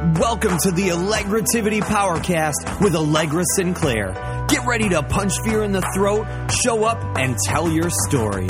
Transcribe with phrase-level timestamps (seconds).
[0.00, 4.46] Welcome to the Allegrativity Powercast with Allegra Sinclair.
[4.48, 6.26] Get ready to punch fear in the throat,
[6.64, 8.48] show up, and tell your story.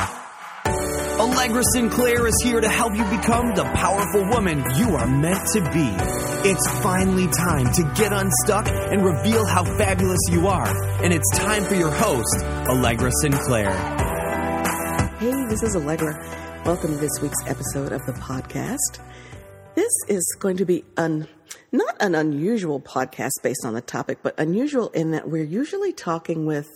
[1.19, 5.61] Allegra Sinclair is here to help you become the powerful woman you are meant to
[5.73, 5.91] be.
[6.49, 11.03] It's finally time to get unstuck and reveal how fabulous you are.
[11.03, 13.73] And it's time for your host, Allegra Sinclair.
[15.19, 16.15] Hey, this is Allegra.
[16.65, 19.01] Welcome to this week's episode of the podcast.
[19.75, 21.27] This is going to be un,
[21.73, 26.47] not an unusual podcast based on the topic, but unusual in that we're usually talking
[26.47, 26.69] with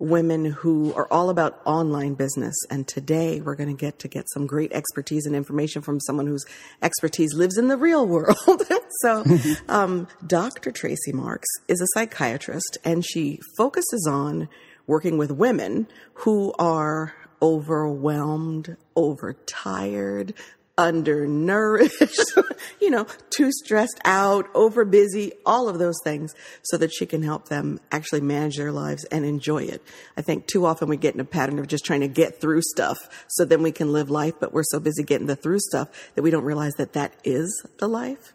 [0.00, 2.56] women who are all about online business.
[2.70, 6.26] And today we're going to get to get some great expertise and information from someone
[6.26, 6.46] whose
[6.82, 8.36] expertise lives in the real world.
[9.02, 9.24] so,
[9.68, 10.72] um, Dr.
[10.72, 14.48] Tracy Marks is a psychiatrist and she focuses on
[14.86, 20.34] working with women who are overwhelmed, overtired,
[20.80, 22.32] undernourished,
[22.80, 27.22] you know, too stressed out, over busy, all of those things so that she can
[27.22, 29.82] help them actually manage their lives and enjoy it.
[30.16, 32.62] I think too often we get in a pattern of just trying to get through
[32.62, 35.88] stuff so then we can live life, but we're so busy getting the through stuff
[36.14, 38.32] that we don't realize that that is the life.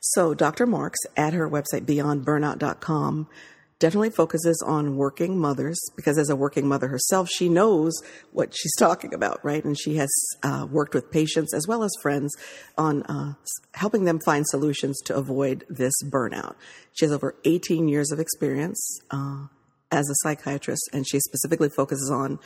[0.00, 0.66] So Dr.
[0.66, 3.28] Marks at her website beyondburnout.com
[3.78, 7.92] definitely focuses on working mothers because as a working mother herself, she knows
[8.32, 9.64] what she's talking about, right?
[9.64, 10.10] And she has
[10.42, 12.34] uh, worked with patients as well as friends
[12.78, 13.34] on uh,
[13.74, 16.54] helping them find solutions to avoid this burnout.
[16.92, 19.00] She has over 18 years of experience.
[19.10, 19.46] Uh,
[19.92, 22.38] as a psychiatrist, and she specifically focuses on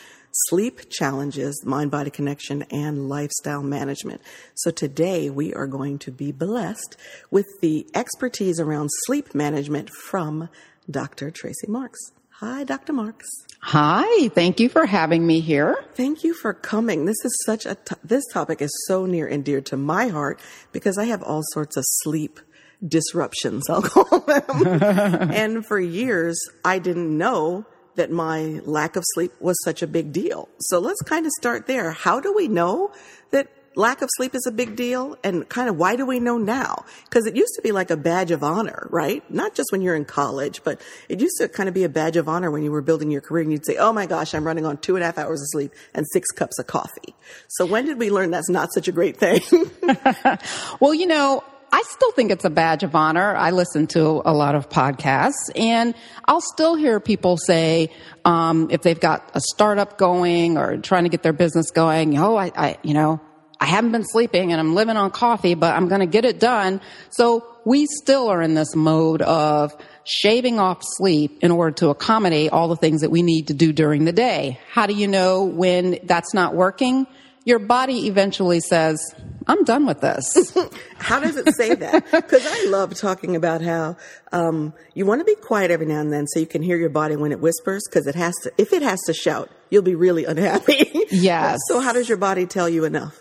[0.48, 4.20] sleep challenges, mind body connection, and lifestyle management.
[4.54, 6.96] So today we are going to be blessed
[7.30, 10.50] with the expertise around sleep management from
[10.90, 11.30] Dr.
[11.30, 12.00] Tracy Marks.
[12.40, 12.92] Hi, Dr.
[12.92, 13.28] Marks.
[13.60, 15.76] Hi, thank you for having me here.
[15.94, 17.04] Thank you for coming.
[17.04, 20.40] This is such a t- this topic is so near and dear to my heart
[20.72, 22.40] because I have all sorts of sleep
[22.86, 24.42] disruptions, I'll call them.
[25.32, 30.12] and for years, I didn't know that my lack of sleep was such a big
[30.12, 30.48] deal.
[30.60, 31.90] So let's kind of start there.
[31.90, 32.92] How do we know
[33.32, 36.38] that lack of sleep is a big deal and kind of why do we know
[36.38, 36.84] now?
[37.04, 39.28] Because it used to be like a badge of honor, right?
[39.30, 42.16] Not just when you're in college, but it used to kind of be a badge
[42.16, 44.44] of honor when you were building your career and you'd say, Oh my gosh, I'm
[44.44, 47.14] running on two and a half hours of sleep and six cups of coffee.
[47.48, 49.40] So when did we learn that's not such a great thing?
[50.80, 53.36] well, you know, I still think it's a badge of honor.
[53.36, 55.94] I listen to a lot of podcasts and
[56.24, 57.90] I'll still hear people say,
[58.24, 62.36] um, if they've got a startup going or trying to get their business going, oh,
[62.36, 63.20] I, I you know,
[63.60, 66.40] I haven't been sleeping and I'm living on coffee, but I'm going to get it
[66.40, 66.80] done.
[67.10, 72.52] So we still are in this mode of shaving off sleep in order to accommodate
[72.52, 74.58] all the things that we need to do during the day.
[74.70, 77.06] How do you know when that's not working?
[77.44, 78.98] Your body eventually says,
[79.46, 80.54] I'm done with this.
[80.98, 82.04] how does it say that?
[82.10, 83.96] Because I love talking about how
[84.32, 86.90] um, you want to be quiet every now and then so you can hear your
[86.90, 87.82] body when it whispers.
[87.88, 88.52] Because it has to.
[88.56, 90.90] If it has to shout, you'll be really unhappy.
[91.10, 91.58] Yes.
[91.68, 93.18] so how does your body tell you enough?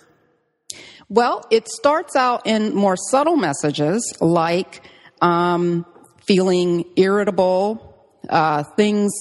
[1.09, 4.88] Well, it starts out in more subtle messages like
[5.22, 5.88] um,
[6.28, 7.97] feeling irritable,
[8.30, 9.12] uh, things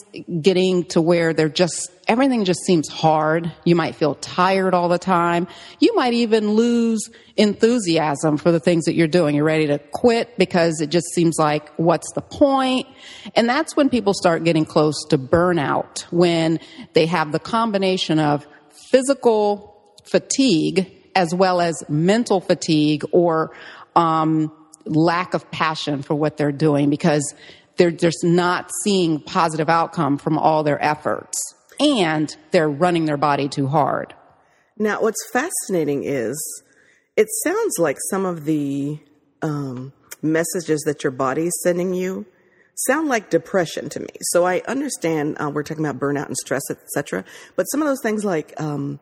[0.42, 3.50] getting to where they're just everything just seems hard.
[3.64, 5.48] You might feel tired all the time.
[5.78, 9.34] You might even lose enthusiasm for the things that you're doing.
[9.34, 12.86] You're ready to quit because it just seems like what's the point?
[13.34, 16.60] And that's when people start getting close to burnout when
[16.92, 18.46] they have the combination of
[18.90, 23.50] physical fatigue as well as mental fatigue or
[23.96, 24.52] um,
[24.84, 27.34] lack of passion for what they're doing because
[27.76, 31.36] they're just not seeing positive outcome from all their efforts
[31.80, 34.14] and they're running their body too hard.
[34.78, 36.62] Now, what's fascinating is
[37.16, 39.00] it sounds like some of the
[39.42, 39.92] um,
[40.22, 42.26] messages that your body is sending you
[42.86, 44.08] sound like depression to me.
[44.20, 47.24] So I understand uh, we're talking about burnout and stress, etc.
[47.56, 49.00] But some of those things like um,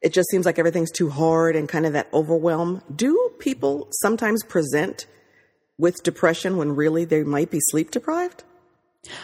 [0.00, 2.82] it just seems like everything's too hard and kind of that overwhelm.
[2.94, 5.06] Do people sometimes present
[5.76, 8.44] with depression when really they might be sleep deprived?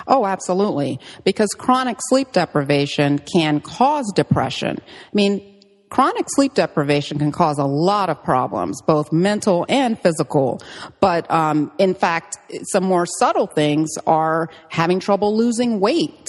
[0.07, 1.01] Oh, absolutely.
[1.25, 4.79] Because chronic sleep deprivation can cause depression.
[4.81, 10.63] I mean, chronic sleep deprivation can cause a lot of problems, both mental and physical.
[11.01, 12.39] But um, in fact,
[12.73, 16.27] some more subtle things are having trouble losing weight.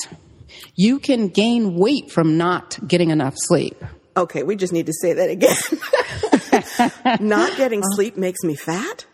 [0.75, 3.81] You can gain weight from not getting enough sleep.
[4.18, 5.56] Okay, we just need to say that again.
[7.28, 9.06] Not getting sleep makes me fat?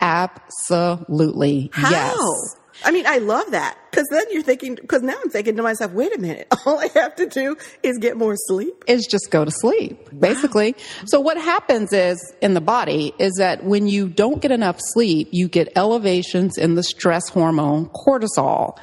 [0.00, 1.70] Absolutely.
[1.72, 1.90] How?
[1.90, 2.56] Yes.
[2.84, 5.92] I mean, I love that because then you're thinking, because now I'm thinking to myself,
[5.92, 8.84] wait a minute, all I have to do is get more sleep.
[8.86, 10.76] Is just go to sleep, basically.
[11.06, 15.28] So what happens is in the body is that when you don't get enough sleep,
[15.32, 18.78] you get elevations in the stress hormone cortisol.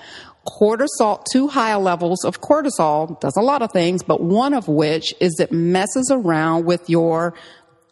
[0.47, 5.13] Cortisol, too high levels of cortisol does a lot of things, but one of which
[5.19, 7.33] is it messes around with your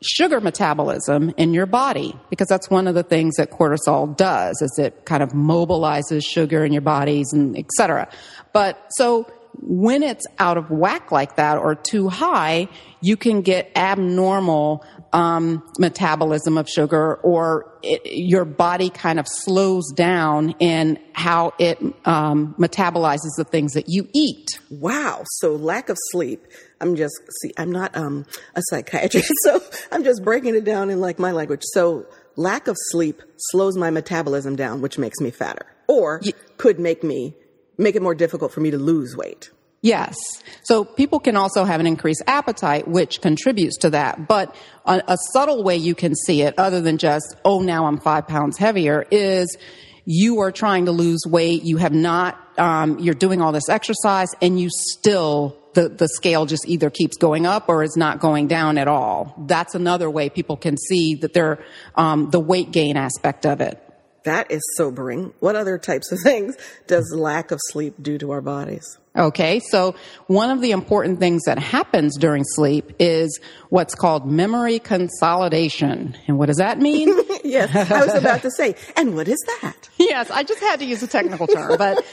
[0.04, 4.78] sugar metabolism in your body because that's one of the things that cortisol does is
[4.78, 8.10] it kind of mobilizes sugar in your bodies and etc
[8.52, 9.26] but so
[9.62, 12.68] when it's out of whack like that or too high
[13.02, 19.92] you can get abnormal um, metabolism of sugar or it, your body kind of slows
[19.94, 25.24] down in how it um, metabolizes the things that you eat Wow.
[25.26, 26.46] So lack of sleep.
[26.82, 27.54] I'm just see.
[27.58, 29.62] I'm not um, a psychiatrist, so
[29.92, 31.62] I'm just breaking it down in like my language.
[31.64, 32.06] So
[32.36, 36.22] lack of sleep slows my metabolism down, which makes me fatter, or
[36.58, 37.36] could make me
[37.78, 39.52] make it more difficult for me to lose weight.
[39.84, 40.16] Yes.
[40.64, 44.30] So people can also have an increased appetite, which contributes to that.
[44.30, 44.56] But
[44.86, 48.58] a, subtle way you can see it, other than just, oh, now I'm five pounds
[48.58, 49.58] heavier, is
[50.06, 51.64] you are trying to lose weight.
[51.64, 56.46] You have not, um, you're doing all this exercise and you still, the, the scale
[56.46, 59.36] just either keeps going up or is not going down at all.
[59.48, 61.62] That's another way people can see that they're,
[61.96, 63.83] um, the weight gain aspect of it.
[64.24, 65.34] That is sobering.
[65.40, 66.56] What other types of things
[66.88, 68.98] does lack of sleep do to our bodies?
[69.16, 69.94] Okay, so
[70.26, 73.40] one of the important things that happens during sleep is
[73.70, 76.18] what's called memory consolidation.
[76.28, 77.16] And what does that mean?
[77.44, 79.90] yes, I was about to say, and what is that?
[80.04, 82.04] Yes, I just had to use a technical term, but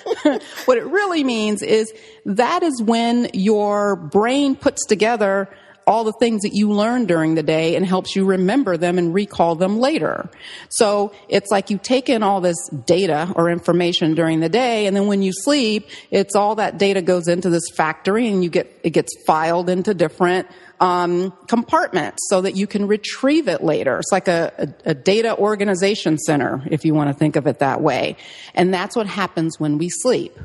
[0.65, 1.93] what it really means is
[2.25, 5.49] that is when your brain puts together
[5.91, 9.13] all the things that you learn during the day and helps you remember them and
[9.13, 10.31] recall them later.
[10.69, 14.95] So it's like you take in all this data or information during the day and
[14.95, 18.73] then when you sleep, it's all that data goes into this factory and you get,
[18.85, 20.47] it gets filed into different
[20.79, 23.99] um, compartments so that you can retrieve it later.
[23.99, 24.53] It's like a,
[24.87, 28.17] a, a, data organization center, if you want to think of it that way.
[28.55, 30.39] And that's what happens when we sleep.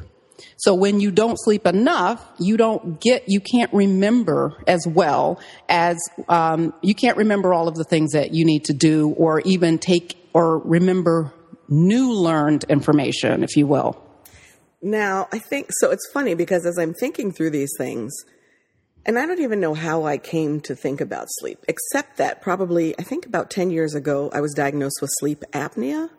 [0.58, 5.40] So when you don't sleep enough, you don't get, you can't remember as well
[5.70, 5.98] as,
[6.30, 9.78] um, you can't remember all of the things that you need to do or even
[9.78, 11.34] take or remember
[11.70, 14.02] new learned information, if you will.
[14.82, 18.14] Now, I think, so it's funny because as I'm thinking through these things,
[19.06, 22.98] and I don't even know how I came to think about sleep, except that probably,
[23.00, 26.10] I think about 10 years ago, I was diagnosed with sleep apnea.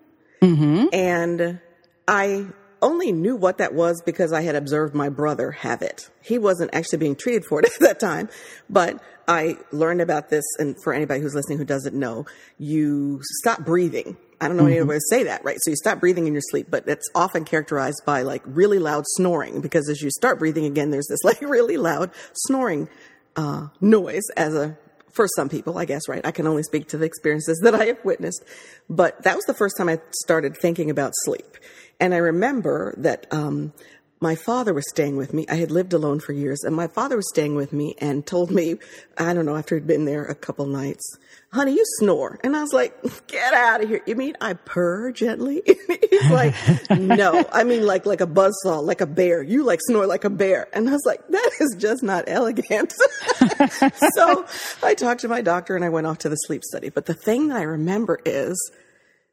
[0.40, 0.86] Mm-hmm.
[0.92, 1.60] And
[2.06, 2.46] I
[2.82, 6.11] only knew what that was because I had observed my brother have it.
[6.23, 8.28] He wasn't actually being treated for it at that time,
[8.69, 10.44] but I learned about this.
[10.58, 12.26] And for anybody who's listening who doesn't know,
[12.58, 14.17] you stop breathing.
[14.40, 14.73] I don't know mm-hmm.
[14.73, 15.56] any way to say that, right?
[15.61, 19.05] So you stop breathing in your sleep, but it's often characterized by like really loud
[19.06, 22.88] snoring because as you start breathing again, there's this like really loud snoring
[23.37, 24.76] uh, noise as a
[25.17, 26.25] for some people, I guess, right?
[26.25, 28.44] I can only speak to the experiences that I have witnessed.
[28.90, 31.56] But that was the first time I started thinking about sleep.
[32.00, 33.72] And I remember that um,
[34.20, 35.46] my father was staying with me.
[35.48, 38.50] I had lived alone for years, and my father was staying with me and told
[38.50, 38.76] me,
[39.19, 41.19] I don't know, after he'd been there a couple nights,
[41.52, 42.38] honey, you snore.
[42.43, 42.94] And I was like,
[43.26, 44.00] get out of here.
[44.06, 45.62] You mean I purr gently?
[46.10, 46.54] He's like,
[46.90, 49.42] no, I mean like, like a buzzsaw, like a bear.
[49.42, 50.69] You like snore like a bear.
[50.72, 52.92] And I was like, that is just not elegant.
[54.14, 54.46] so
[54.82, 56.88] I talked to my doctor and I went off to the sleep study.
[56.88, 58.56] But the thing that I remember is,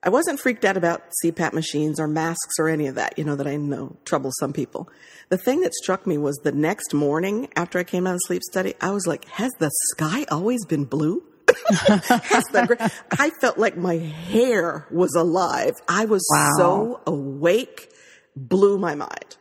[0.05, 3.37] I wasn't freaked out about CPAP machines or masks or any of that, you know,
[3.37, 4.89] that I know troubles some people.
[5.29, 8.41] The thing that struck me was the next morning after I came out of sleep
[8.43, 11.23] study, I was like, has the sky always been blue?
[11.47, 15.75] the, I felt like my hair was alive.
[15.87, 16.51] I was wow.
[16.57, 17.89] so awake,
[18.35, 19.37] blew my mind.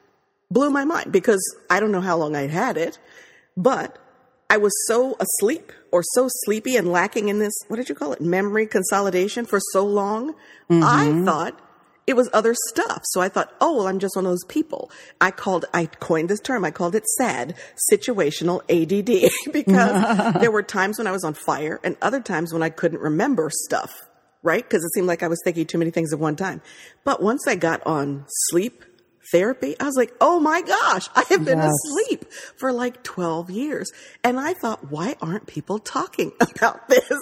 [0.48, 2.98] Blew my mind because I don't know how long I had it,
[3.56, 3.98] but
[4.52, 8.12] I was so asleep or so sleepy and lacking in this, what did you call
[8.12, 8.20] it?
[8.20, 10.34] Memory consolidation for so long.
[10.68, 10.82] Mm-hmm.
[10.84, 11.58] I thought
[12.06, 13.00] it was other stuff.
[13.06, 14.90] So I thought, oh, well, I'm just one of those people.
[15.22, 16.66] I called, I coined this term.
[16.66, 17.54] I called it SAD,
[17.90, 22.62] situational ADD, because there were times when I was on fire and other times when
[22.62, 23.90] I couldn't remember stuff,
[24.42, 24.62] right?
[24.62, 26.60] Because it seemed like I was thinking too many things at one time.
[27.04, 28.84] But once I got on sleep
[29.30, 31.70] therapy, I was like, oh my gosh, I have been yes.
[31.70, 33.90] asleep for like 12 years.
[34.24, 37.20] And I thought, why aren't people talking about this?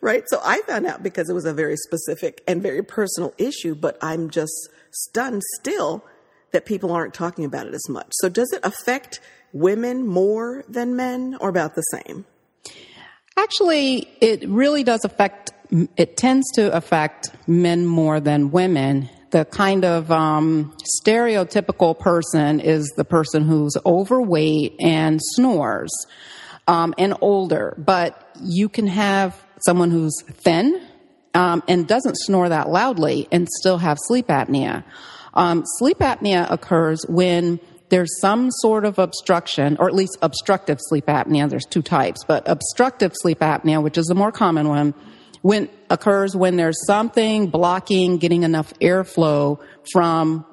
[0.00, 0.24] Right.
[0.28, 3.98] So I found out because it was a very specific and very personal issue, but
[4.02, 4.52] I'm just
[4.90, 6.04] stunned still
[6.52, 8.08] that people aren't talking about it as much.
[8.12, 9.20] So does it affect
[9.52, 12.24] women more than men or about the same?
[13.36, 15.52] Actually, it really does affect,
[15.96, 22.88] it tends to affect men more than women the kind of um, stereotypical person is
[22.96, 25.90] the person who's overweight and snores
[26.66, 27.74] um, and older.
[27.78, 30.80] But you can have someone who's thin
[31.34, 34.84] um, and doesn't snore that loudly and still have sleep apnea.
[35.34, 41.06] Um, sleep apnea occurs when there's some sort of obstruction, or at least obstructive sleep
[41.06, 41.48] apnea.
[41.48, 44.94] There's two types, but obstructive sleep apnea, which is the more common one,
[45.42, 49.60] when occurs when there's something blocking getting enough airflow
[49.92, 50.44] from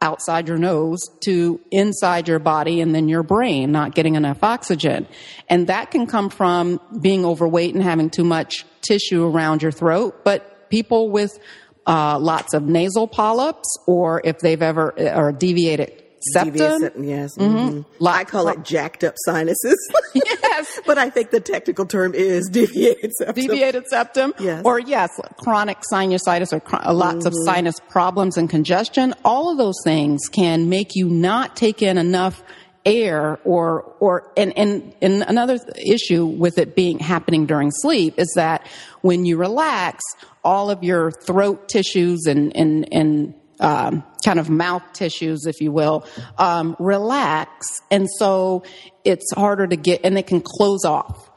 [0.00, 5.06] outside your nose to inside your body and then your brain not getting enough oxygen.
[5.48, 10.22] And that can come from being overweight and having too much tissue around your throat,
[10.22, 11.38] but people with
[11.86, 16.80] uh, lots of nasal polyps or if they've ever or deviated septum.
[16.80, 17.36] Septum, yes.
[17.36, 18.06] Mm-hmm.
[18.06, 19.92] I call it jacked up sinuses.
[20.14, 20.80] yes.
[20.86, 23.46] but I think the technical term is deviated septum.
[23.46, 24.34] Deviated septum.
[24.38, 24.62] Yes.
[24.64, 29.14] Or yes, chronic sinusitis or chron- lots of sinus problems and congestion.
[29.24, 32.42] All of those things can make you not take in enough
[32.86, 38.32] air or or and, and and another issue with it being happening during sleep is
[38.36, 38.64] that
[39.00, 40.02] when you relax
[40.44, 45.72] all of your throat tissues and and and um, kind of mouth tissues, if you
[45.72, 46.06] will,
[46.38, 48.64] um, relax, and so
[49.04, 51.30] it's harder to get, and it can close off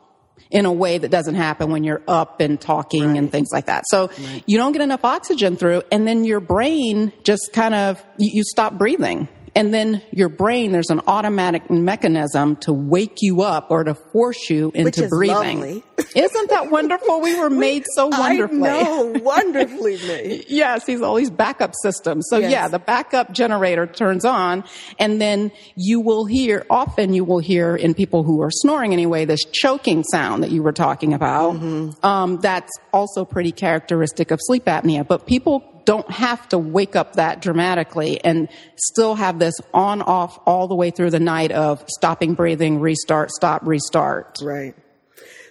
[0.51, 3.83] in a way that doesn't happen when you're up and talking and things like that.
[3.87, 4.09] So
[4.47, 8.43] you don't get enough oxygen through, and then your brain just kind of you, you
[8.43, 9.27] stop breathing.
[9.55, 14.49] And then your brain, there's an automatic mechanism to wake you up or to force
[14.49, 15.59] you into Which is breathing.
[15.59, 15.83] lovely.
[16.15, 17.21] Isn't that wonderful?
[17.21, 18.69] We were made so wonderfully.
[18.69, 20.45] I know, wonderfully made.
[20.47, 22.27] Yes, he's all these backup systems.
[22.29, 22.51] So Yes.
[22.51, 24.63] yeah, the backup generator turns on
[24.97, 29.25] and then you will hear, often you will hear in people who are snoring anyway,
[29.25, 31.55] this choking sound that you were talking about.
[32.03, 37.13] Um, that's also pretty characteristic of sleep apnea, but people don't have to wake up
[37.13, 41.83] that dramatically and still have this on off all the way through the night of
[41.87, 44.37] stopping breathing, restart, stop, restart.
[44.41, 44.75] Right.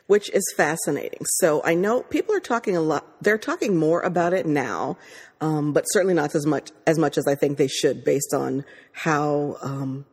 [0.08, 1.24] Which is fascinating.
[1.38, 3.06] So I know people are talking a lot.
[3.22, 4.96] They're talking more about it now,
[5.40, 8.64] um, but certainly not as much as much as I think they should, based on
[8.92, 10.06] how um,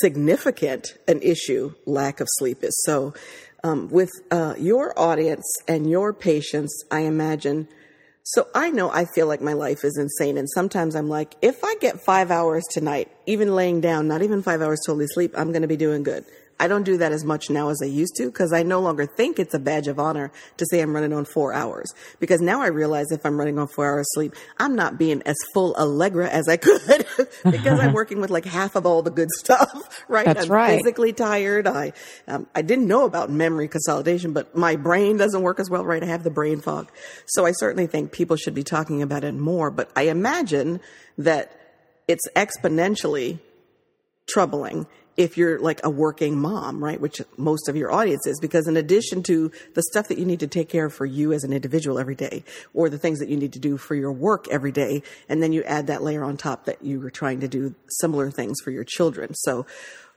[0.00, 2.76] significant an issue lack of sleep is.
[2.84, 3.14] So,
[3.62, 7.68] um, with uh, your audience and your patients, I imagine.
[8.24, 11.62] So I know I feel like my life is insane, and sometimes I'm like, if
[11.62, 15.52] I get five hours tonight, even laying down, not even five hours totally sleep, I'm
[15.52, 16.24] going to be doing good.
[16.58, 19.06] I don't do that as much now as I used to because I no longer
[19.06, 21.92] think it's a badge of honor to say I'm running on four hours.
[22.20, 25.36] Because now I realize if I'm running on four hours sleep, I'm not being as
[25.52, 27.06] full Allegra as I could
[27.44, 30.26] because I'm working with like half of all the good stuff, right?
[30.26, 30.78] That's I'm right.
[30.78, 31.66] physically tired.
[31.66, 31.92] I,
[32.28, 36.02] um, I didn't know about memory consolidation, but my brain doesn't work as well, right?
[36.02, 36.90] I have the brain fog.
[37.26, 40.80] So I certainly think people should be talking about it more, but I imagine
[41.18, 41.60] that
[42.06, 43.40] it's exponentially
[44.26, 47.00] troubling if you're like a working mom, right?
[47.00, 50.40] Which most of your audience is, because in addition to the stuff that you need
[50.40, 53.28] to take care of for you as an individual every day, or the things that
[53.28, 56.24] you need to do for your work every day, and then you add that layer
[56.24, 59.34] on top that you were trying to do similar things for your children.
[59.34, 59.66] So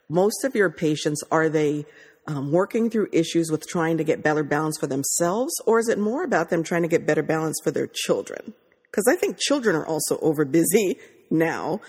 [0.10, 1.86] most of your patients, are they
[2.26, 6.00] um, working through issues with trying to get better balance for themselves, or is it
[6.00, 8.54] more about them trying to get better balance for their children?
[8.90, 10.98] Because I think children are also over busy
[11.30, 11.82] now.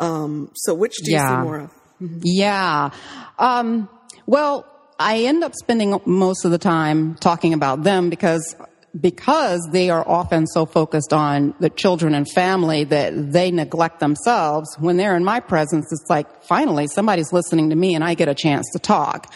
[0.00, 1.28] Um, so which do you Yeah.
[1.28, 1.70] see more of?
[2.00, 2.90] Yeah.
[3.38, 3.88] Um,
[4.26, 4.66] well,
[4.98, 8.54] I end up spending most of the time talking about them because
[9.00, 14.76] because they are often so focused on the children and family that they neglect themselves.
[14.78, 18.28] When they're in my presence, it's like finally somebody's listening to me and I get
[18.28, 19.32] a chance to talk.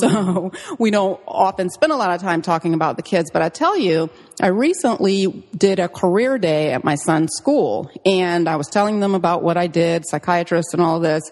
[0.00, 3.48] So we don't often spend a lot of time talking about the kids, but I
[3.48, 8.68] tell you, I recently did a career day at my son's school and I was
[8.68, 11.22] telling them about what I did, psychiatrist and all this.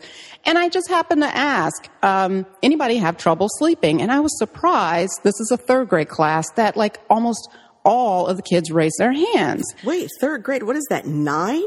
[0.44, 4.02] And I just happened to ask, um, anybody have trouble sleeping?
[4.02, 7.48] And I was surprised, this is a third grade class, that like almost
[7.84, 9.64] all of the kids raised their hands.
[9.84, 10.62] Wait, third grade.
[10.62, 11.06] What is that?
[11.06, 11.62] Nine?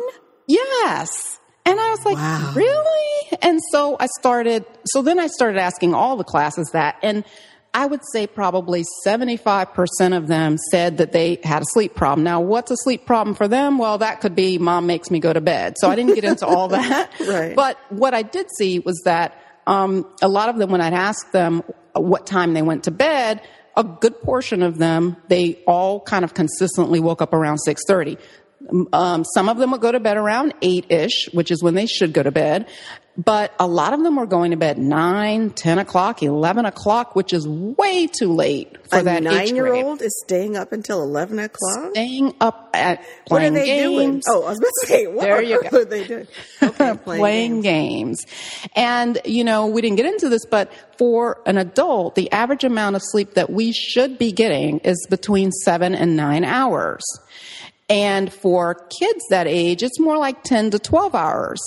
[0.48, 1.40] Yes.
[1.66, 2.54] And I was like, Wow.
[2.56, 3.38] really?
[3.42, 7.24] And so I started, so then I started asking all the classes that, and
[7.74, 12.24] I would say probably 75% of them said that they had a sleep problem.
[12.24, 13.78] Now, what's a sleep problem for them?
[13.78, 15.74] Well, that could be mom makes me go to bed.
[15.78, 17.12] So I didn't get into all that.
[17.28, 17.56] Right.
[17.56, 21.32] But what I did see was that um, a lot of them, when I'd ask
[21.32, 23.42] them what time they went to bed,
[23.78, 28.18] a good portion of them, they all kind of consistently woke up around 6.30
[28.94, 31.86] Um, some of them will go to bed around eight ish, which is when they
[31.86, 32.68] should go to bed.
[33.18, 37.32] But a lot of them were going to bed nine, ten o'clock, eleven o'clock, which
[37.32, 39.22] is way too late for that.
[39.22, 41.92] a that nine-year-old is staying up until eleven o'clock.
[41.92, 43.86] Staying up at What playing are they games.
[43.96, 44.22] doing?
[44.28, 45.78] Oh, I was about to say, what There are, you go.
[45.82, 46.28] are they doing?
[46.62, 48.26] Okay, playing, games.
[48.76, 52.98] And, you know, we didn't get into this, but for an adult, the average amount
[52.98, 57.02] of sleep that we should be getting is between seven and nine hours.
[57.90, 61.62] And for kids that age, it's more like 10 to 12 hours.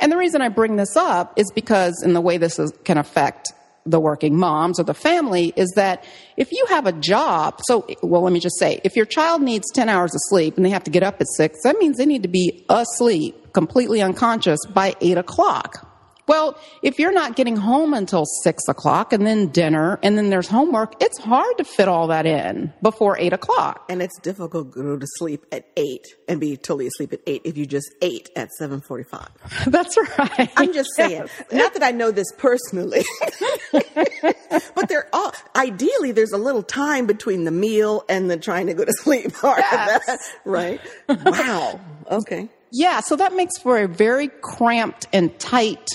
[0.00, 2.98] And the reason I bring this up is because in the way this is, can
[2.98, 3.52] affect
[3.86, 6.04] the working moms or the family is that
[6.36, 9.70] if you have a job, so, well, let me just say, if your child needs
[9.74, 12.06] 10 hours of sleep and they have to get up at 6, that means they
[12.06, 15.93] need to be asleep, completely unconscious by 8 o'clock.
[16.26, 20.48] Well, if you're not getting home until 6 o'clock and then dinner and then there's
[20.48, 23.84] homework, it's hard to fit all that in before 8 o'clock.
[23.90, 27.42] And it's difficult to go to sleep at eight and be totally asleep at eight
[27.44, 29.28] if you just ate at seven forty-five.
[29.66, 30.50] That's right.
[30.56, 31.26] I'm just saying.
[31.52, 33.04] Not that I know this personally,
[33.72, 38.74] but there are ideally there's a little time between the meal and the trying to
[38.74, 40.06] go to sleep part of Yes.
[40.06, 40.80] that, right?
[41.08, 41.80] Wow.
[42.10, 42.48] Okay.
[42.72, 45.86] Yeah, so that makes for a very cramped and tight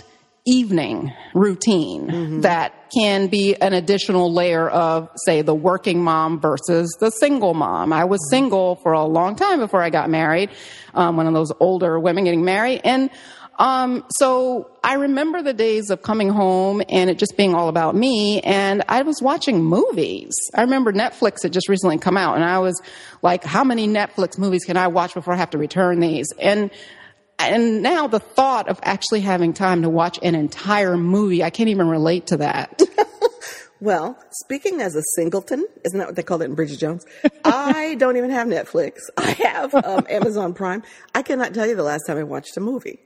[0.50, 7.12] evening routine that can be an additional layer of, say, the working mom versus the
[7.12, 7.94] single mom.
[7.94, 10.50] I was single for a long time before I got married,
[10.94, 12.82] um, one of those older women getting married.
[12.84, 13.12] And
[13.60, 17.94] um, so I remember the days of coming home and it just being all about
[17.94, 18.39] me.
[18.39, 20.34] And I was watching movies.
[20.56, 22.82] I remember Netflix had just recently come out, and I was
[23.22, 26.72] like, "How many Netflix movies can I watch before I have to return these?" And
[27.39, 31.69] and now the thought of actually having time to watch an entire movie, I can't
[31.69, 32.81] even relate to that.
[33.81, 37.05] Well, speaking as a singleton, isn't that what they called it in Bridget Jones?
[37.46, 38.98] I don't even have Netflix.
[39.17, 40.84] I have um, Amazon Prime.
[41.15, 43.00] I cannot tell you the last time I watched a movie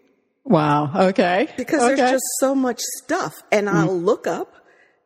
[0.45, 0.91] wow.
[1.09, 1.47] Okay.
[1.57, 1.95] because okay.
[1.95, 4.53] there's just so much stuff, and I'll look up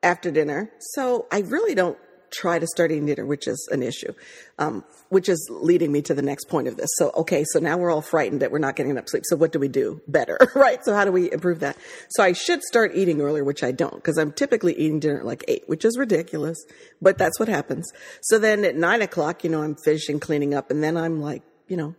[0.03, 0.71] after dinner.
[0.79, 1.97] So I really don't
[2.31, 4.13] try to start eating dinner, which is an issue,
[4.59, 6.89] um, which is leading me to the next point of this.
[6.95, 9.23] So, okay, so now we're all frightened that we're not getting enough sleep.
[9.25, 10.83] So what do we do better, right?
[10.83, 11.77] So how do we improve that?
[12.09, 15.25] So I should start eating earlier, which I don't, because I'm typically eating dinner at
[15.25, 16.57] like eight, which is ridiculous,
[17.01, 17.91] but that's what happens.
[18.21, 21.43] So then at nine o'clock, you know, I'm finishing cleaning up, and then I'm like,
[21.67, 21.95] you know,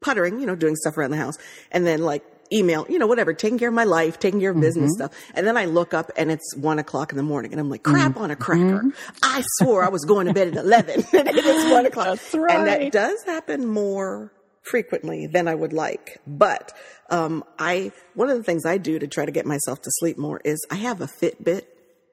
[0.00, 1.36] puttering, you know, doing stuff around the house,
[1.70, 4.60] and then like email, you know, whatever, taking care of my life, taking care of
[4.60, 5.08] business Mm-hmm.
[5.10, 5.32] stuff.
[5.34, 7.82] And then I look up and it's one o'clock in the morning and I'm like,
[7.82, 8.82] crap on a cracker.
[9.22, 12.06] I swore I was going to bed at 11 and it is one o'clock.
[12.06, 16.20] That's And that does happen more frequently than I would like.
[16.26, 16.72] But,
[17.10, 20.18] um, I, one of the things I do to try to get myself to sleep
[20.18, 21.62] more is I have a Fitbit,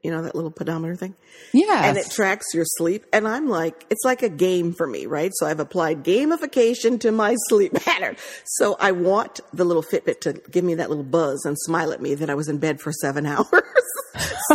[0.04, 1.14] you know, that little pedometer thing.
[1.54, 1.84] Yeah.
[1.86, 3.06] And it tracks your sleep.
[3.12, 5.32] And I'm like, it's like a game for me, right?
[5.36, 8.16] So I've applied gamification to my sleep pattern.
[8.46, 12.02] So I want the little Fitbit to give me that little buzz and smile at
[12.02, 13.48] me that I was in bed for seven hours.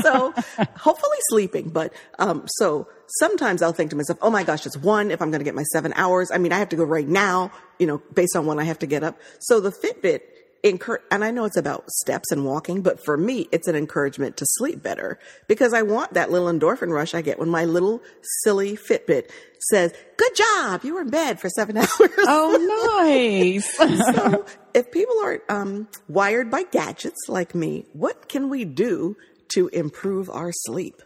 [0.00, 0.32] so
[0.76, 1.68] hopefully sleeping.
[1.68, 5.30] But, um, so sometimes I'll think to myself, oh my gosh, it's one if I'm
[5.30, 6.30] going to get my seven hours.
[6.32, 8.78] I mean, I have to go right now, you know, based on when I have
[8.78, 9.18] to get up.
[9.40, 10.22] So the Fitbit
[10.64, 14.36] encourage, and I know it's about steps and walking, but for me, it's an encouragement
[14.38, 18.02] to sleep better because I want that little endorphin rush I get when my little
[18.42, 19.30] silly Fitbit
[19.70, 21.88] says, good job, you were in bed for seven hours.
[22.00, 23.76] oh, nice.
[23.76, 29.16] so if people aren't um, wired by gadgets like me, what can we do
[29.54, 31.02] to improve our sleep?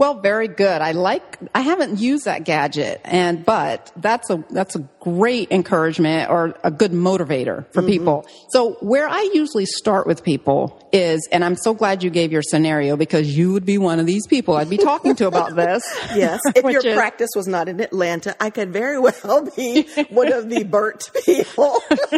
[0.00, 0.80] Well, very good.
[0.80, 6.30] I like, I haven't used that gadget and, but that's a, that's a great encouragement
[6.30, 7.86] or a good motivator for mm-hmm.
[7.86, 8.26] people.
[8.48, 12.40] So where I usually start with people is, and I'm so glad you gave your
[12.40, 15.84] scenario because you would be one of these people I'd be talking to about this.
[16.14, 20.32] Yes, if your is- practice was not in Atlanta, I could very well be one
[20.32, 21.78] of the burnt people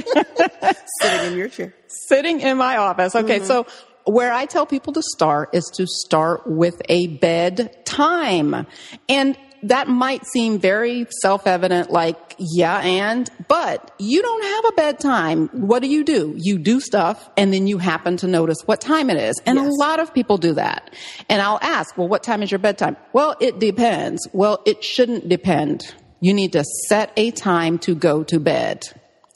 [1.01, 1.75] sitting in your chair.
[1.89, 3.17] sitting in my office.
[3.17, 3.47] Okay, mm-hmm.
[3.47, 3.67] so
[4.05, 8.67] where I tell people to start is to start with a bed time.
[9.09, 15.49] And that might seem very self-evident, like, yeah, and, but you don't have a bedtime.
[15.53, 16.35] What do you do?
[16.37, 19.41] You do stuff and then you happen to notice what time it is.
[19.47, 20.93] And a lot of people do that.
[21.29, 22.97] And I'll ask, well, what time is your bedtime?
[23.13, 24.27] Well, it depends.
[24.33, 25.95] Well, it shouldn't depend.
[26.21, 28.83] You need to set a time to go to bed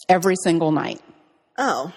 [0.08, 1.00] every single night.
[1.56, 1.92] Oh,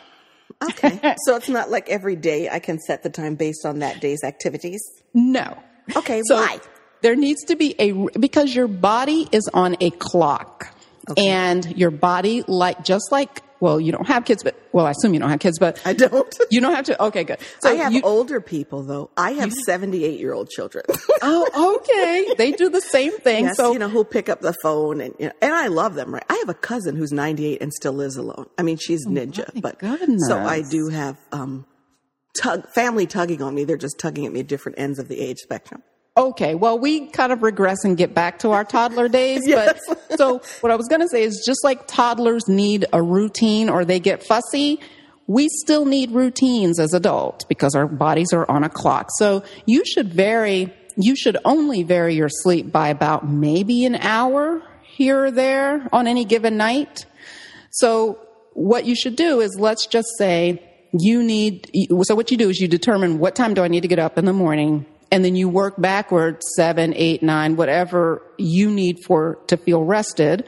[0.64, 1.16] okay.
[1.26, 4.24] so it's not like every day I can set the time based on that day's
[4.24, 4.82] activities.
[5.14, 5.58] No.
[5.96, 6.60] Okay, So why?
[7.02, 10.74] there needs to be a because your body is on a clock.
[11.18, 15.14] And your body like just like well, you don't have kids, but well, I assume
[15.14, 16.34] you don't have kids, but I don't.
[16.52, 17.04] you don't have to.
[17.06, 17.40] Okay, good.
[17.64, 19.10] I have you, older people though.
[19.18, 20.86] I have 78 year old children.
[21.22, 22.34] oh, okay.
[22.38, 23.46] They do the same thing.
[23.46, 25.96] yes, so you know, who'll pick up the phone and you know, and I love
[25.96, 26.24] them, right?
[26.30, 28.46] I have a cousin who's 98 and still lives alone.
[28.58, 30.28] I mean, she's ninja, Oh my but goodness.
[30.28, 31.66] so I do have um
[32.40, 33.64] tug family tugging on me.
[33.66, 35.84] They're just tugging at me at different ends of the age spectrum.
[36.20, 39.48] Okay, well, we kind of regress and get back to our toddler days.
[39.48, 39.80] Yes.
[39.88, 43.70] But so what I was going to say is just like toddlers need a routine
[43.70, 44.82] or they get fussy,
[45.28, 49.08] we still need routines as adults because our bodies are on a clock.
[49.18, 54.62] So you should vary, you should only vary your sleep by about maybe an hour
[54.84, 57.06] here or there on any given night.
[57.72, 58.20] So
[58.56, 62.60] what you should do is let's just say you need, so what you do is
[62.60, 65.36] you determine what time do I need to get up in the morning and then
[65.36, 70.46] you work backwards seven, eight, nine, whatever you need for to feel rested,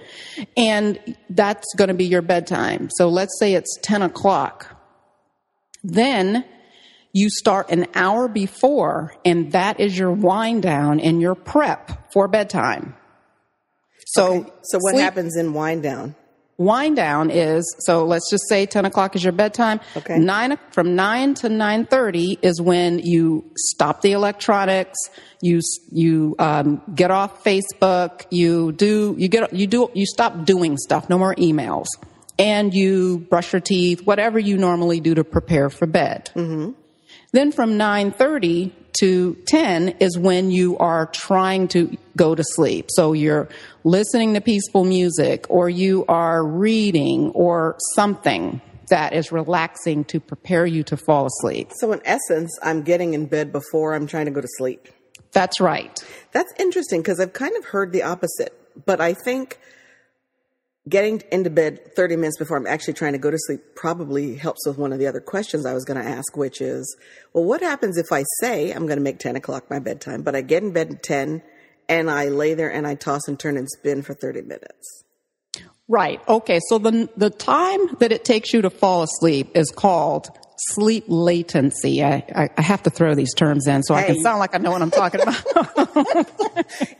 [0.55, 2.89] and that's going to be your bedtime.
[2.91, 4.67] So let's say it's ten o'clock.
[5.83, 6.45] Then
[7.13, 12.27] you start an hour before, and that is your wind down and your prep for
[12.27, 12.95] bedtime.
[14.07, 16.15] So, So what sleep- happens in wind down?
[16.57, 19.79] Wind down is so let's just say 10 o'clock is your bedtime.
[19.95, 20.19] Okay.
[20.19, 24.97] nine from 9 to 9.30 is when you stop the electronics
[25.41, 25.61] you
[25.91, 31.09] you um, get off facebook you do you get you do you stop doing stuff
[31.09, 31.87] no more emails.
[32.39, 36.29] And you brush your teeth whatever you normally do to prepare for bed
[37.31, 42.87] then from 9:30 to 10 is when you are trying to go to sleep.
[42.89, 43.47] So you're
[43.83, 50.65] listening to peaceful music or you are reading or something that is relaxing to prepare
[50.65, 51.71] you to fall asleep.
[51.79, 54.89] So in essence, I'm getting in bed before I'm trying to go to sleep.
[55.31, 55.97] That's right.
[56.33, 58.53] That's interesting because I've kind of heard the opposite,
[58.85, 59.59] but I think
[60.89, 64.65] getting into bed 30 minutes before I'm actually trying to go to sleep probably helps
[64.65, 66.95] with one of the other questions I was going to ask, which is,
[67.33, 70.35] well, what happens if I say I'm going to make 10 o'clock my bedtime, but
[70.35, 71.43] I get in bed at 10
[71.87, 75.03] and I lay there and I toss and turn and spin for 30 minutes?
[75.87, 76.21] Right.
[76.27, 76.59] Okay.
[76.69, 82.03] So the the time that it takes you to fall asleep is called sleep latency.
[82.03, 84.59] I, I, I have to throw these terms in so I can sound like I
[84.59, 86.27] know what I'm talking about.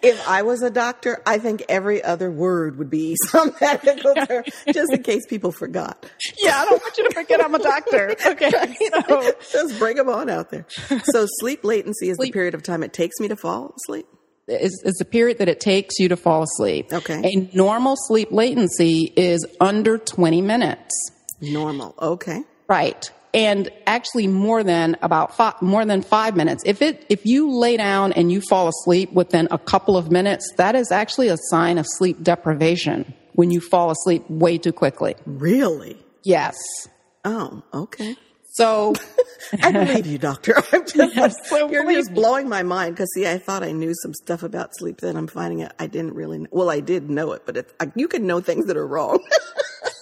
[0.04, 4.44] If I was a doctor, I think every other word would be some medical term,
[4.74, 6.10] just in case people forgot.
[6.40, 8.16] yeah, I don't want you to forget I'm a doctor.
[8.26, 8.52] Okay.
[9.08, 10.66] So, Just bring them on out there.
[11.04, 14.06] So sleep latency is the period of time it takes me to fall asleep.
[14.48, 16.92] is, is the period that it takes you to fall asleep.
[16.92, 17.22] Okay.
[17.24, 20.92] A normal sleep latency is under 20 minutes.
[21.42, 21.94] Normal.
[22.02, 22.44] Okay.
[22.68, 23.12] Right.
[23.34, 26.64] And actually more than about five, more than five minutes.
[26.66, 30.46] If it, if you lay down and you fall asleep within a couple of minutes,
[30.58, 35.16] that is actually a sign of sleep deprivation when you fall asleep way too quickly.
[35.26, 35.98] Really?
[36.24, 36.56] Yes.
[37.24, 38.16] Oh, okay.
[38.52, 38.94] So,
[39.64, 40.56] I believe you, doctor.
[40.72, 43.94] I'm just, Yes, so you're just blowing my mind because see, I thought I knew
[44.02, 45.00] some stuff about sleep.
[45.02, 46.40] Then I'm finding out I didn't really.
[46.40, 46.48] Know.
[46.52, 49.20] Well, I did know it, but it's, I, you can know things that are wrong.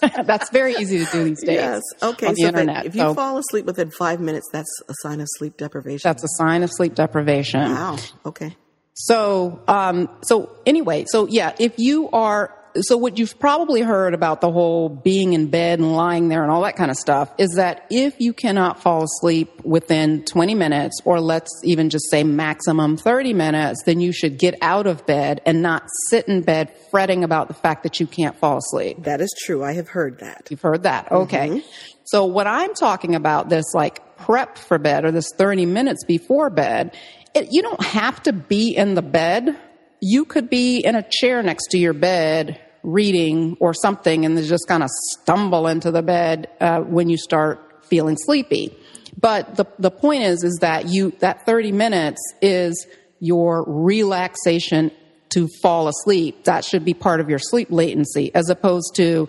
[0.24, 1.56] that's very easy to do these days.
[1.56, 1.82] yes.
[2.02, 2.34] Okay.
[2.34, 2.86] So internet.
[2.86, 6.00] if you So fall asleep within five minutes, that's a sign of sleep deprivation.
[6.08, 7.60] that's a sign of sleep deprivation.
[7.60, 7.96] wow.
[8.24, 8.56] Okay.
[8.94, 14.40] So, um, so anyway, so yeah, if you are, so what you've probably heard about
[14.40, 17.54] the whole being in bed and lying there and all that kind of stuff is
[17.56, 22.96] that if you cannot fall asleep within 20 minutes, or let's even just say maximum
[22.96, 27.24] 30 minutes, then you should get out of bed and not sit in bed fretting
[27.24, 29.02] about the fact that you can't fall asleep.
[29.04, 29.64] That is true.
[29.64, 30.48] I have heard that.
[30.50, 31.10] You've heard that.
[31.10, 31.48] Okay.
[31.48, 31.68] Mm-hmm.
[32.04, 36.50] So what I'm talking about, this like prep for bed or this 30 minutes before
[36.50, 36.96] bed,
[37.34, 39.56] it, you don't have to be in the bed.
[40.00, 44.66] You could be in a chair next to your bed reading or something and just
[44.66, 48.74] kind of stumble into the bed uh, when you start feeling sleepy.
[49.18, 52.86] But the, the point is, is that you, that 30 minutes is
[53.18, 54.90] your relaxation
[55.30, 56.44] to fall asleep.
[56.44, 59.28] That should be part of your sleep latency as opposed to,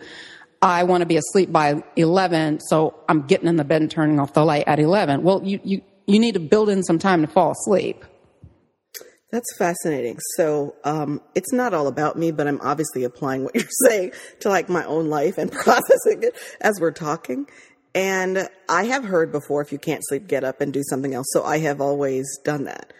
[0.62, 4.20] I want to be asleep by 11, so I'm getting in the bed and turning
[4.20, 5.24] off the light at 11.
[5.24, 8.06] Well, you, you, you need to build in some time to fall asleep.
[9.32, 10.20] That's fascinating.
[10.36, 14.50] So, um, it's not all about me, but I'm obviously applying what you're saying to
[14.50, 17.48] like my own life and processing it as we're talking.
[17.94, 21.28] And I have heard before, if you can't sleep, get up and do something else.
[21.32, 22.94] So I have always done that.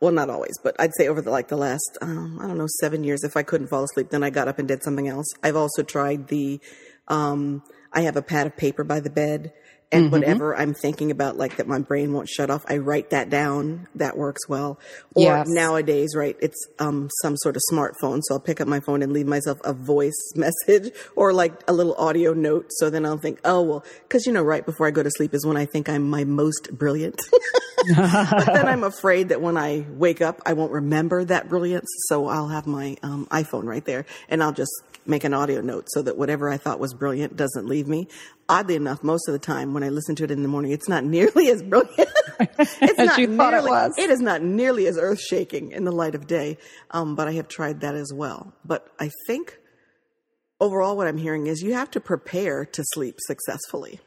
[0.00, 2.68] Well, not always, but I'd say over the, like the last, um, I don't know,
[2.80, 5.26] seven years, if I couldn't fall asleep, then I got up and did something else.
[5.42, 6.60] I've also tried the,
[7.08, 7.62] um,
[7.92, 9.52] I have a pad of paper by the bed
[9.90, 13.30] and whatever I'm thinking about, like that my brain won't shut off, I write that
[13.30, 13.88] down.
[13.94, 14.78] That works well.
[15.14, 15.46] Or Yes.
[15.48, 18.20] nowadays, right, it's um, some sort of smartphone.
[18.24, 21.72] So I'll pick up my phone and leave myself a voice message or like a
[21.72, 22.66] little audio note.
[22.70, 25.32] So then I'll think, oh, well, because, you know, right before I go to sleep
[25.32, 27.20] is when I think I'm my most brilliant.
[27.96, 31.88] but then I'm afraid that when I wake up, I won't remember that brilliance.
[32.08, 34.72] So I'll have my um, iPhone right there and I'll just
[35.08, 38.08] make an audio note so that whatever I thought was brilliant doesn't leave me.
[38.48, 40.88] Oddly enough, most of the time when I listen to it in the morning, it's
[40.88, 42.10] not nearly as brilliant.
[42.40, 43.94] it's As not you thought it nearly, was.
[43.98, 46.58] It is not nearly as earth shaking in the light of day.
[46.90, 48.52] Um, but I have tried that as well.
[48.64, 49.58] But I think
[50.60, 54.00] overall what I'm hearing is you have to prepare to sleep successfully.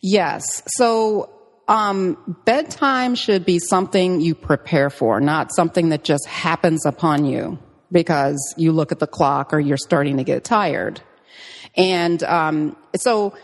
[0.00, 0.62] Yes.
[0.76, 1.30] So
[1.68, 7.58] um, bedtime should be something you prepare for, not something that just happens upon you
[7.90, 11.00] because you look at the clock or you're starting to get tired.
[11.76, 13.34] And um, so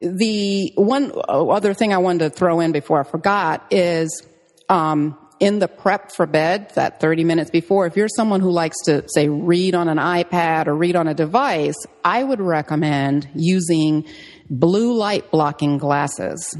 [0.00, 4.26] the one other thing I wanted to throw in before I forgot is
[4.68, 8.76] um, in the prep for bed, that 30 minutes before, if you're someone who likes
[8.84, 14.06] to, say, read on an iPad or read on a device, I would recommend using
[14.48, 16.56] blue light blocking glasses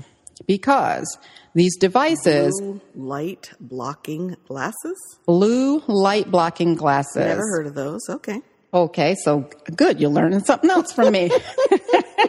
[0.47, 1.19] because
[1.57, 4.97] these devices, Blue light blocking glasses?
[5.27, 7.17] blue light blocking glasses.
[7.17, 8.03] Never heard of those.
[8.09, 8.43] Okay.
[8.75, 9.99] Okay, so good.
[9.99, 11.31] You're learning something else from me.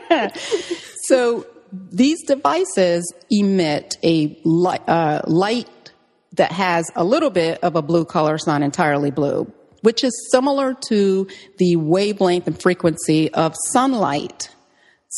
[1.03, 1.45] so
[1.91, 5.91] these devices emit a light, uh, light
[6.33, 8.35] that has a little bit of a blue color.
[8.35, 14.49] It's not entirely blue, which is similar to the wavelength and frequency of sunlight.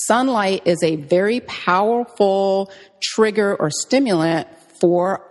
[0.08, 4.48] Sunlight is a very powerful trigger or stimulant
[4.80, 5.26] for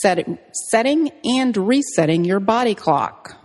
[0.00, 0.26] set,
[0.70, 3.36] setting and resetting your body clock.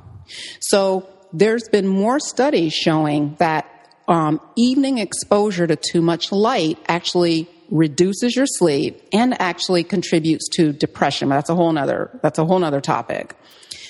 [0.59, 3.69] So there's been more studies showing that
[4.07, 10.71] um, evening exposure to too much light actually reduces your sleep and actually contributes to
[10.71, 11.29] depression.
[11.29, 13.35] That's a whole nother that's a whole nother topic.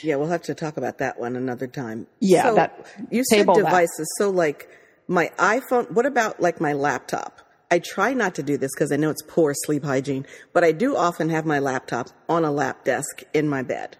[0.02, 2.08] Yeah, we'll have to talk about that one another time.
[2.20, 3.66] Yeah, So that- you said table that.
[3.66, 4.08] devices.
[4.18, 4.70] So like
[5.08, 7.42] my iPhone, what about like my laptop?
[7.72, 10.72] I try not to do this because I know it's poor sleep hygiene, but I
[10.72, 13.98] do often have my laptop on a lap desk in my bed.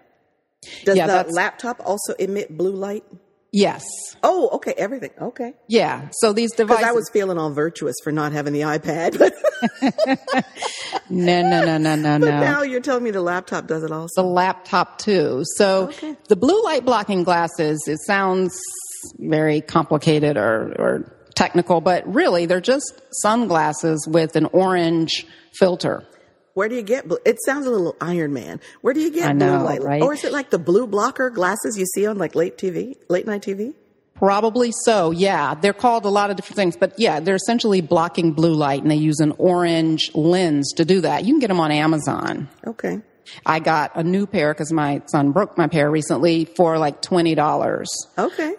[0.84, 3.04] Does Yeah, the laptop also emit blue light?
[3.52, 3.84] Yes.
[4.22, 5.10] Oh, okay, everything.
[5.20, 5.54] Okay.
[5.68, 6.08] Yeah.
[6.20, 9.18] So these Because devices I was feeling all virtuous for not having the iPad,
[11.10, 12.40] No, no, no, no, no, but no.
[12.40, 14.22] now you're telling me the laptop does it also.
[14.22, 15.42] the laptop too.
[15.56, 16.16] So Okay.
[16.28, 18.58] the blue light blocking glasses, it sounds
[19.18, 25.26] very complicated or, or technical, but really they're just sunglasses with an orange
[25.58, 26.06] filter.
[26.54, 27.18] Where do you get blue?
[27.26, 28.60] It sounds a little Iron Man.
[28.80, 29.82] Where do you get I blue light?
[29.82, 30.02] right?
[30.02, 33.26] Or is it like the blue blocker glasses you see on like late TV, late
[33.26, 33.74] night TV?
[34.14, 35.54] Probably so, yeah.
[35.54, 38.90] They're called a lot of different things, but yeah, they're essentially blocking blue light and
[38.90, 41.26] they use an orange lens to do that.
[41.26, 42.48] You can get them on Amazon.
[42.66, 43.02] Okay.
[43.44, 47.84] I got a new pair because my son broke my pair recently for like $20.
[48.16, 48.54] Okay.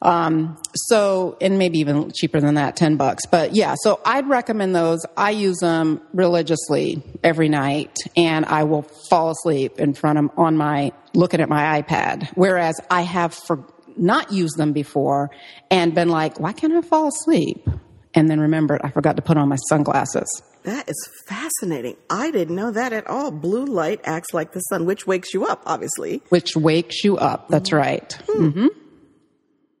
[0.00, 3.26] Um, so, and maybe even cheaper than that, 10 bucks.
[3.26, 5.04] But yeah, so I'd recommend those.
[5.16, 10.30] I use them religiously every night and I will fall asleep in front of, them
[10.36, 12.30] on my, looking at my iPad.
[12.34, 13.64] Whereas I have for,
[13.96, 15.30] not used them before
[15.70, 17.68] and been like, why can't I fall asleep?
[18.14, 20.42] And then remembered I forgot to put on my sunglasses.
[20.64, 21.96] That is fascinating.
[22.10, 23.30] I didn't know that at all.
[23.30, 26.22] Blue light acts like the sun, which wakes you up, obviously.
[26.28, 27.48] Which wakes you up.
[27.48, 27.78] That's mm-hmm.
[27.78, 28.12] right.
[28.28, 28.46] Hmm.
[28.46, 28.66] Mm-hmm.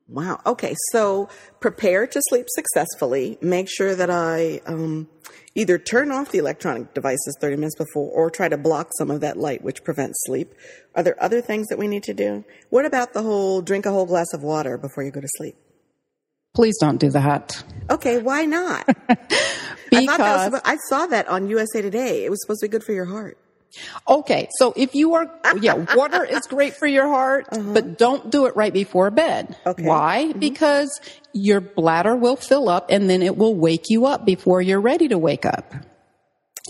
[0.08, 0.40] Wow.
[0.46, 0.74] Okay.
[0.92, 1.28] So
[1.60, 3.38] prepare to sleep successfully.
[3.42, 5.08] Make sure that I um,
[5.54, 9.20] either turn off the electronic devices 30 minutes before or try to block some of
[9.20, 10.54] that light, which prevents sleep.
[10.94, 12.44] Are there other things that we need to do?
[12.70, 15.56] What about the whole drink a whole glass of water before you go to sleep?
[16.54, 17.62] Please don't do that.
[17.90, 18.18] Okay.
[18.18, 18.84] Why not?
[19.08, 22.24] I thought that Because was, I saw that on USA Today.
[22.24, 23.38] It was supposed to be good for your heart.
[24.08, 28.46] Okay, so if you are, yeah, water is great for your heart, but don't do
[28.46, 29.56] it right before bed.
[29.66, 29.84] Okay.
[29.84, 30.32] Why?
[30.32, 31.00] Because
[31.32, 35.08] your bladder will fill up and then it will wake you up before you're ready
[35.08, 35.72] to wake up.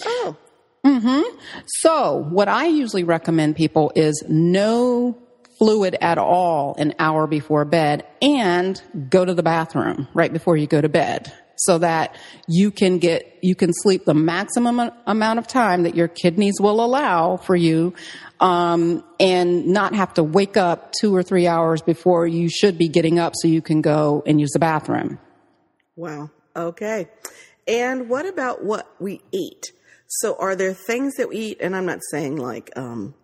[0.05, 0.37] Oh.
[0.85, 1.39] Mm-hmm.
[1.67, 5.19] So, what I usually recommend people is no
[5.59, 8.81] fluid at all an hour before bed and
[9.11, 12.17] go to the bathroom right before you go to bed so that
[12.47, 16.85] you can get you can sleep the maximum amount of time that your kidneys will
[16.85, 17.95] allow for you
[18.41, 22.89] um, and not have to wake up two or three hours before you should be
[22.89, 25.19] getting up so you can go and use the bathroom
[25.99, 26.31] Wow.
[26.55, 27.09] Okay.
[27.67, 29.73] And what about what we eat?
[30.07, 33.15] So are there things that we eat, and I'm not saying like um,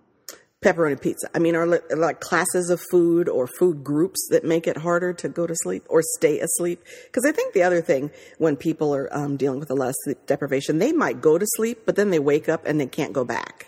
[0.64, 1.28] pepperoni pizza.
[1.34, 5.28] I mean, are like classes of food or food groups that make it harder to
[5.28, 6.82] go to sleep or stay asleep?
[7.04, 9.94] Because I think the other thing when people are um, dealing with a lot of
[10.04, 13.12] sleep deprivation, they might go to sleep, but then they wake up and they can't
[13.12, 13.66] go back.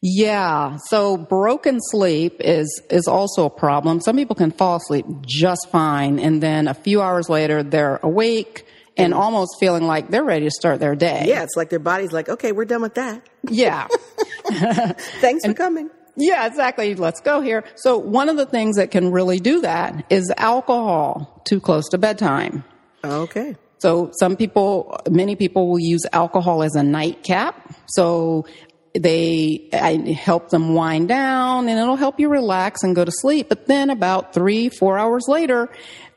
[0.00, 0.76] Yeah.
[0.90, 4.00] So broken sleep is is also a problem.
[4.00, 8.66] Some people can fall asleep just fine and then a few hours later they're awake
[8.96, 11.24] and almost feeling like they're ready to start their day.
[11.26, 13.26] Yeah, it's like their body's like, okay, we're done with that.
[13.48, 13.88] Yeah.
[15.20, 15.90] Thanks for coming.
[16.16, 16.94] Yeah, exactly.
[16.94, 17.64] Let's go here.
[17.74, 21.98] So one of the things that can really do that is alcohol too close to
[21.98, 22.64] bedtime.
[23.02, 23.56] Okay.
[23.78, 27.74] So some people, many people will use alcohol as a nightcap.
[27.86, 28.46] So
[28.94, 33.48] they I help them wind down and it'll help you relax and go to sleep.
[33.48, 35.68] But then about three, four hours later,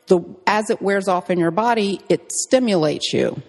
[0.07, 3.41] the, as it wears off in your body, it stimulates you.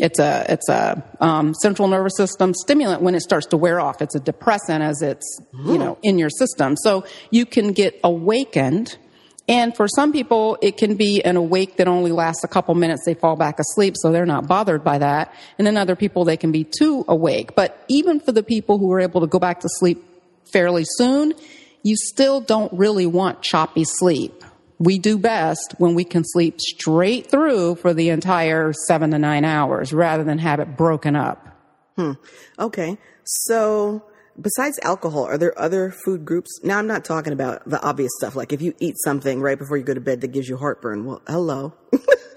[0.00, 4.02] It's a it's a um, central nervous system stimulant when it starts to wear off.
[4.02, 8.98] It's a depressant as it's you know in your system, so you can get awakened.
[9.46, 13.02] And for some people, it can be an awake that only lasts a couple minutes.
[13.04, 15.34] They fall back asleep, so they're not bothered by that.
[15.58, 17.54] And then other people, they can be too awake.
[17.54, 20.02] But even for the people who are able to go back to sleep
[20.50, 21.34] fairly soon,
[21.82, 24.43] you still don't really want choppy sleep
[24.78, 29.44] we do best when we can sleep straight through for the entire seven to nine
[29.44, 31.48] hours rather than have it broken up.
[31.96, 32.12] Hmm.
[32.58, 32.98] Okay.
[33.24, 34.04] So
[34.40, 36.60] besides alcohol, are there other food groups?
[36.62, 39.76] Now I'm not talking about the obvious stuff, like if you eat something right before
[39.76, 41.04] you go to bed that gives you heartburn.
[41.04, 41.74] Well, hello.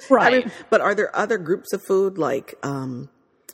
[0.10, 0.34] Right.
[0.34, 3.10] I mean, but are there other groups of food like, um,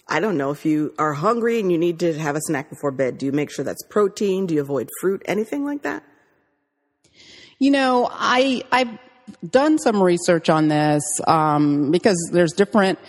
[0.07, 2.91] I don't know, if you are hungry and you need to have a snack before
[2.91, 4.45] bed, do you make sure that's protein?
[4.45, 5.21] Do you avoid fruit?
[5.25, 6.03] Anything like that?
[7.59, 8.99] You know, I I've
[9.47, 12.99] done some research on this um, because there's different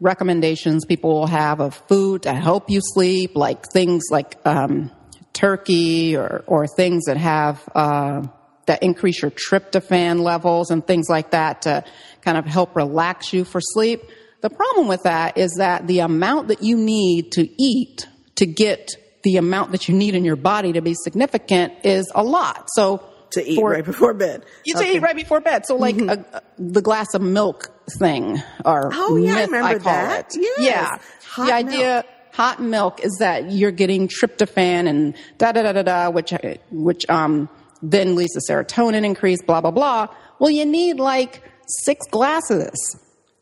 [0.00, 4.90] recommendations people will have of food to help you sleep, like things like um,
[5.32, 8.26] turkey or or things that have uh,
[8.66, 11.84] that increase your tryptophan levels and things like that to
[12.22, 14.02] kind of help relax you for sleep.
[14.40, 18.90] The problem with that is that the amount that you need to eat to get
[19.22, 22.68] the amount that you need in your body to be significant is a lot.
[22.74, 24.44] So to eat for, right before bed.
[24.64, 24.90] You okay.
[24.90, 25.66] to eat right before bed.
[25.66, 26.08] So like mm-hmm.
[26.08, 30.28] a, the glass of milk thing or oh yeah, myth, I remember I that.
[30.34, 30.60] Yes.
[30.60, 32.04] Yeah, hot the idea.
[32.32, 36.32] Hot milk is that you're getting tryptophan and da da da da da, which
[36.70, 37.48] which um
[37.82, 40.08] then leads to serotonin increase, blah blah blah.
[40.38, 42.74] Well, you need like six glasses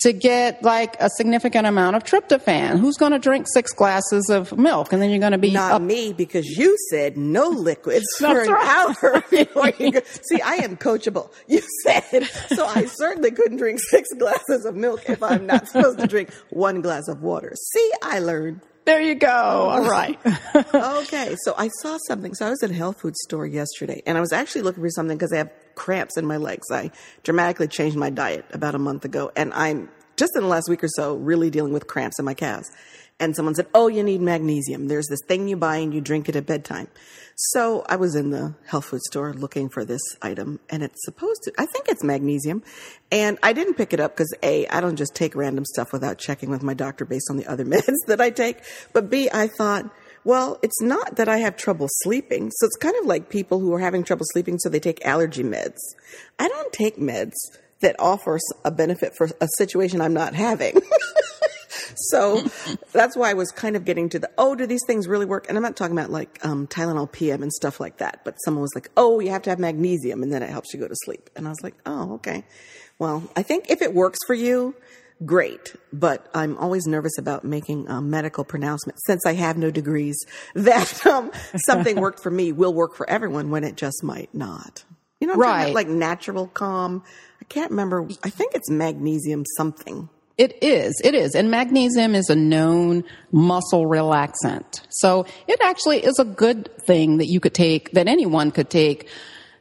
[0.01, 2.79] to get like a significant amount of tryptophan.
[2.79, 5.73] Who's going to drink six glasses of milk and then you're going to be not
[5.73, 8.97] up- me because you said no liquids for an right.
[9.03, 10.01] hour before you go.
[10.23, 11.31] See, I am coachable.
[11.47, 12.67] You said so.
[12.67, 16.81] I certainly couldn't drink six glasses of milk if I'm not supposed to drink one
[16.81, 17.55] glass of water.
[17.55, 18.61] See, I learned.
[18.85, 19.29] There you go.
[19.29, 20.19] All right.
[20.75, 22.35] okay, so I saw something.
[22.35, 24.91] So I was at a health food store yesterday, and I was actually looking for
[24.91, 26.67] something because I have cramps in my legs.
[26.73, 26.91] I
[27.23, 30.85] dramatically changed my diet about a month ago, and I'm just in the last week
[30.85, 32.71] or so really dealing with cramps in my calves.
[33.21, 34.89] And someone said, Oh, you need magnesium.
[34.89, 36.89] There's this thing you buy and you drink it at bedtime.
[37.37, 41.43] So I was in the health food store looking for this item and it's supposed
[41.45, 42.63] to, I think it's magnesium.
[43.13, 46.19] And I didn't pick it up because A, I don't just take random stuff without
[46.19, 48.59] checking with my doctor based on the other meds that I take.
[48.93, 49.91] But B, I thought,
[50.25, 52.51] well, it's not that I have trouble sleeping.
[52.51, 55.43] So it's kind of like people who are having trouble sleeping, so they take allergy
[55.43, 55.79] meds.
[56.39, 57.33] I don't take meds
[57.81, 60.75] that offers a benefit for a situation I'm not having.
[61.97, 62.43] so
[62.93, 65.47] that's why I was kind of getting to the, oh, do these things really work?
[65.49, 68.63] And I'm not talking about like um, Tylenol PM and stuff like that, but someone
[68.63, 70.97] was like, oh, you have to have magnesium and then it helps you go to
[71.05, 71.31] sleep.
[71.37, 72.45] And I was like, oh, okay.
[72.99, 74.75] Well, I think if it works for you,
[75.25, 75.75] great.
[75.93, 80.19] But I'm always nervous about making a medical pronouncement since I have no degrees
[80.55, 81.31] that um,
[81.65, 84.85] something worked for me will work for everyone when it just might not.
[85.21, 85.75] You know, right?
[85.75, 87.03] like natural calm.
[87.43, 88.09] I can't remember.
[88.23, 90.09] I think it's magnesium something.
[90.41, 90.99] It is.
[91.05, 91.35] It is.
[91.35, 94.81] And magnesium is a known muscle relaxant.
[94.89, 99.07] So it actually is a good thing that you could take, that anyone could take,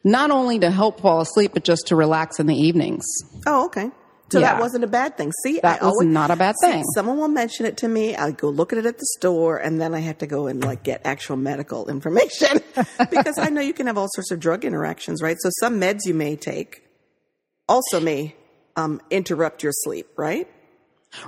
[0.06, 3.06] not only to help fall asleep, but just to relax in the evenings.
[3.46, 3.92] Oh, okay.
[4.32, 4.54] So Yeah.
[4.54, 5.34] that wasn't a bad thing.
[5.44, 6.84] See, That I was always, not a bad see, thing.
[6.96, 8.16] someone will mention it to me.
[8.16, 10.64] I go look at it at the store, and then I have to go and
[10.64, 12.62] like get actual medical information
[13.12, 15.36] because I know you can have all sorts of drug interactions, right?
[15.42, 16.84] So some meds you may take
[17.68, 18.36] also may
[18.78, 20.48] um, interrupt your sleep, right?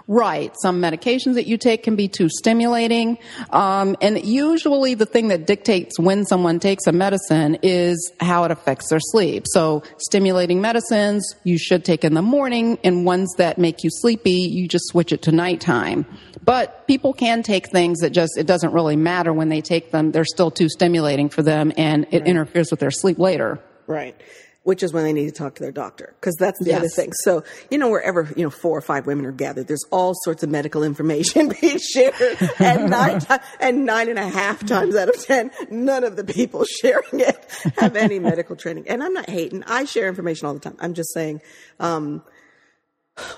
[0.07, 0.53] Right.
[0.61, 3.17] Some medications that you take can be too stimulating.
[3.49, 8.51] Um, and usually the thing that dictates when someone takes a medicine is how it
[8.51, 9.45] affects their sleep.
[9.47, 14.49] So stimulating medicines you should take in the morning and ones that make you sleepy,
[14.51, 16.05] you just switch it to nighttime.
[16.43, 20.11] But people can take things that just, it doesn't really matter when they take them.
[20.11, 22.27] They're still too stimulating for them and it right.
[22.27, 23.59] interferes with their sleep later.
[23.87, 24.15] Right
[24.63, 26.79] which is when they need to talk to their doctor because that's the yes.
[26.79, 27.11] other thing.
[27.23, 30.43] So, you know, wherever, you know, four or five women are gathered, there's all sorts
[30.43, 32.13] of medical information being shared
[32.59, 33.21] and nine,
[33.59, 37.73] and nine and a half times out of 10, none of the people sharing it
[37.77, 38.87] have any medical training.
[38.87, 39.63] And I'm not hating.
[39.63, 40.77] I share information all the time.
[40.79, 41.41] I'm just saying,
[41.79, 42.23] um,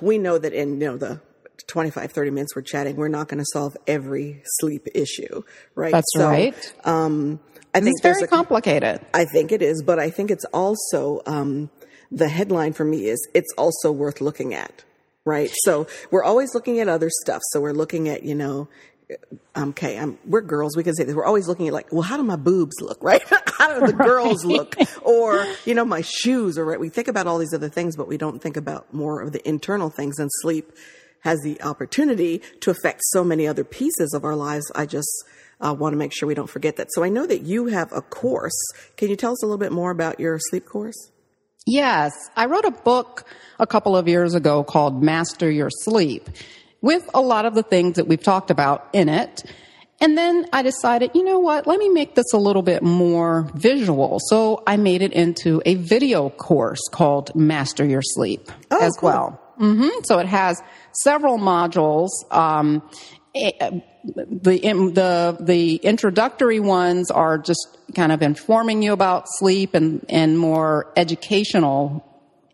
[0.02, 1.22] we know that in, you know, the
[1.68, 5.44] 25, 30 minutes we're chatting, we're not going to solve every sleep issue,
[5.76, 5.94] right?
[5.94, 6.74] That's so, right.
[6.84, 7.40] Um,
[7.74, 9.02] I think it's very a, complicated.
[9.14, 11.70] I think it is, but I think it's also um,
[12.12, 14.84] the headline for me is it's also worth looking at,
[15.26, 15.50] right?
[15.64, 17.42] So we're always looking at other stuff.
[17.50, 18.68] So we're looking at you know,
[19.56, 20.78] um, okay, I'm, we're girls.
[20.78, 21.16] We can say this.
[21.16, 23.24] We're always looking at like, well, how do my boobs look, right?
[23.58, 24.08] how do the right.
[24.08, 26.80] girls look, or you know, my shoes, or right?
[26.80, 29.48] We think about all these other things, but we don't think about more of the
[29.48, 30.20] internal things.
[30.20, 30.72] And sleep
[31.22, 34.70] has the opportunity to affect so many other pieces of our lives.
[34.76, 35.10] I just
[35.64, 36.88] uh, want to make sure we don't forget that.
[36.92, 38.60] So I know that you have a course.
[38.98, 41.12] Can you tell us a little bit more about your sleep course?
[41.66, 43.26] Yes, I wrote a book
[43.58, 46.30] a couple of years ago called Master Your Sleep
[46.82, 49.44] with a lot of the things that we've talked about in it.
[50.02, 53.50] And then I decided, you know what, let me make this a little bit more
[53.56, 54.20] visual.
[54.28, 59.10] So I made it into a video course called Master Your Sleep oh, as cool.
[59.10, 59.42] well.
[59.62, 60.04] Mm-hmm.
[60.04, 60.62] So it has
[60.92, 62.10] several modules.
[62.32, 62.82] Um,
[64.04, 64.60] the
[64.94, 70.92] the the introductory ones are just kind of informing you about sleep and and more
[70.96, 72.06] educational,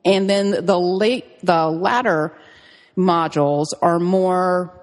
[0.06, 2.38] and then the late the latter
[2.98, 4.76] modules are more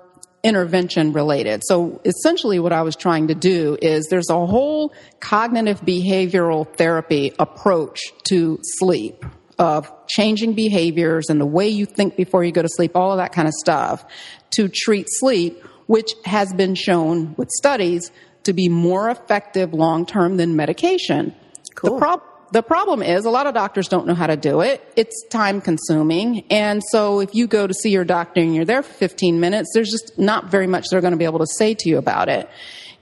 [0.43, 1.63] intervention related.
[1.65, 7.33] So essentially what I was trying to do is there's a whole cognitive behavioral therapy
[7.39, 9.25] approach to sleep
[9.59, 13.19] of changing behaviors and the way you think before you go to sleep, all of
[13.19, 14.05] that kind of stuff
[14.51, 18.11] to treat sleep which has been shown with studies
[18.45, 21.35] to be more effective long term than medication.
[21.75, 21.95] Cool.
[21.95, 22.23] The, prob-
[22.53, 24.83] the problem is a lot of doctors don't know how to do it.
[24.97, 26.45] It's time consuming.
[26.51, 29.71] And so if you go to see your doctor and you're there for 15 minutes,
[29.75, 32.29] there's just not very much they're going to be able to say to you about
[32.29, 32.49] it.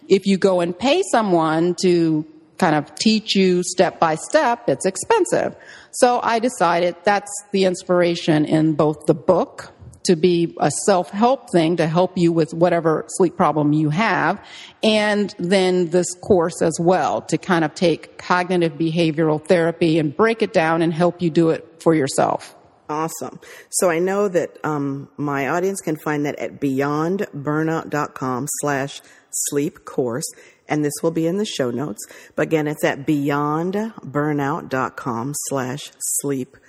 [0.09, 2.27] If you go and pay someone to
[2.59, 5.57] kind of teach you step by step, it's expensive.
[5.93, 9.74] So I decided that's the inspiration in both the book
[10.05, 14.41] to be a self-help thing to help you with whatever sleep problem you have.
[14.83, 20.43] And then this course as well to kind of take cognitive behavioral therapy and break
[20.43, 22.55] it down and help you do it for yourself.
[22.89, 23.41] Awesome.
[23.71, 29.01] So I know that um, my audience can find that at beyondburnout.com slash
[29.31, 30.27] sleep course.
[30.69, 32.07] And this will be in the show notes.
[32.37, 36.61] But again, it's at beyondburnout.com slash sleep course.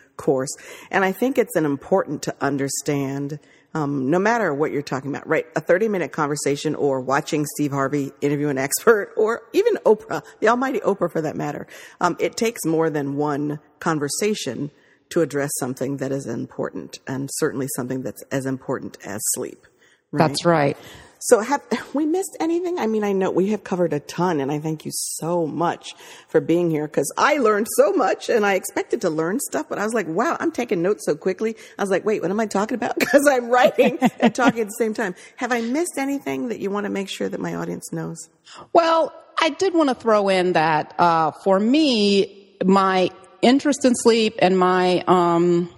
[0.91, 3.39] And I think it's an important to understand,
[3.73, 5.45] um, no matter what you're talking about, right?
[5.55, 10.49] A 30 minute conversation or watching Steve Harvey interview an expert or even Oprah, the
[10.49, 11.67] almighty Oprah for that matter.
[12.01, 14.71] Um, it takes more than one conversation
[15.09, 19.65] to address something that is important and certainly something that's as important as sleep.
[20.11, 20.27] Right?
[20.27, 20.77] That's right.
[21.25, 21.63] So have
[21.93, 22.77] we missed anything?
[22.77, 25.95] I mean, I know we have covered a ton and I thank you so much
[26.27, 29.79] for being here because I learned so much and I expected to learn stuff, but
[29.79, 31.55] I was like, wow, I'm taking notes so quickly.
[31.79, 32.95] I was like, wait, what am I talking about?
[33.05, 35.15] Because I'm writing and talking at the same time.
[35.35, 38.29] Have I missed anything that you want to make sure that my audience knows?
[38.73, 43.11] Well, I did want to throw in that, uh, for me, my
[43.41, 45.69] interest in sleep and my, um,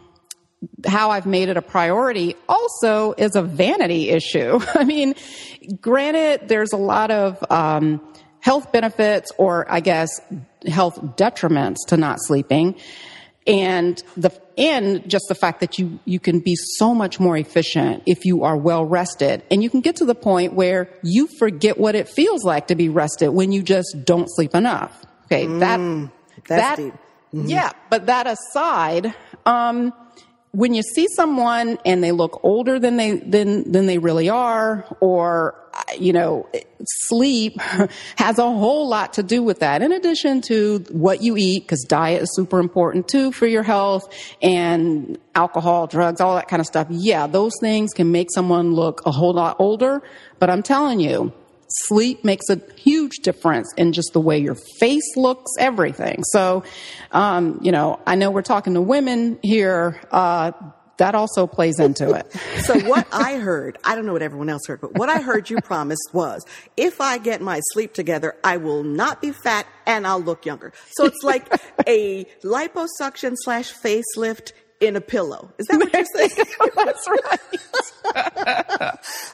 [0.85, 4.59] how I've made it a priority also is a vanity issue.
[4.73, 5.15] I mean,
[5.81, 8.01] granted, there's a lot of um,
[8.39, 10.09] health benefits or I guess
[10.67, 12.75] health detriments to not sleeping.
[13.45, 18.03] And the and just the fact that you you can be so much more efficient
[18.05, 21.77] if you are well rested, and you can get to the point where you forget
[21.77, 25.01] what it feels like to be rested when you just don't sleep enough.
[25.27, 27.45] Okay, mm, that that mm-hmm.
[27.47, 27.71] yeah.
[27.89, 29.93] But that aside, um,
[30.51, 34.85] when you see someone and they look older than they than than they really are
[34.99, 35.55] or
[35.97, 36.49] you know
[36.83, 37.59] sleep
[38.15, 39.81] has a whole lot to do with that.
[39.81, 44.11] In addition to what you eat cuz diet is super important too for your health
[44.41, 46.87] and alcohol drugs all that kind of stuff.
[46.89, 50.01] Yeah those things can make someone look a whole lot older
[50.39, 51.31] but i'm telling you
[51.85, 56.23] sleep makes a huge difference in just the way your face looks, everything.
[56.31, 56.63] So,
[57.11, 59.99] um, you know, I know we're talking to women here.
[60.11, 60.51] Uh,
[60.97, 62.31] that also plays into it.
[62.63, 65.49] so what I heard, I don't know what everyone else heard, but what I heard
[65.49, 66.43] you promised was
[66.75, 70.73] if I get my sleep together, I will not be fat and I'll look younger.
[70.91, 71.47] So it's like
[71.87, 75.51] a liposuction slash facelift in a pillow.
[75.57, 76.45] Is that what you're saying?
[76.75, 77.39] That's right.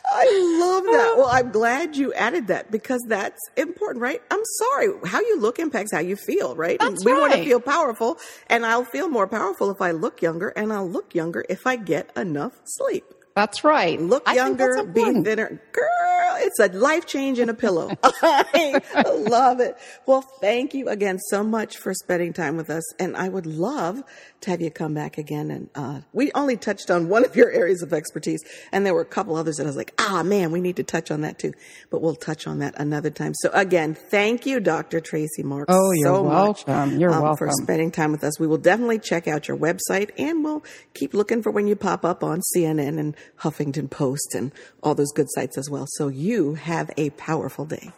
[0.05, 1.13] I love that.
[1.17, 4.21] Well, I'm glad you added that because that's important, right?
[4.31, 4.89] I'm sorry.
[5.05, 6.79] How you look impacts how you feel, right?
[6.79, 8.17] That's we want to feel powerful,
[8.47, 11.75] and I'll feel more powerful if I look younger, and I'll look younger if I
[11.75, 13.05] get enough sleep.
[13.35, 13.99] That's right.
[13.99, 15.61] Look I younger, be thinner.
[15.71, 17.89] Girl, it's a life change in a pillow.
[18.03, 18.81] I
[19.27, 19.75] love it.
[20.05, 22.83] Well, thank you again so much for spending time with us.
[22.99, 24.03] And I would love
[24.41, 25.49] to have you come back again.
[25.49, 29.01] And uh, we only touched on one of your areas of expertise, and there were
[29.01, 31.39] a couple others that I was like, ah, man, we need to touch on that
[31.39, 31.53] too.
[31.89, 33.33] But we'll touch on that another time.
[33.35, 34.99] So again, thank you, Dr.
[34.99, 35.73] Tracey Marks.
[35.73, 36.99] Oh, you're so much, welcome.
[36.99, 37.47] You're um, welcome.
[37.47, 38.39] For spending time with us.
[38.39, 40.63] We will definitely check out your website and we'll
[40.93, 44.51] keep looking for when you pop up on CNN and Huffington Post and
[44.81, 45.85] all those good sites as well.
[45.87, 47.91] So you have a powerful day.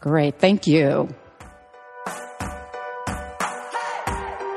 [0.00, 0.38] Great.
[0.38, 1.08] Thank you.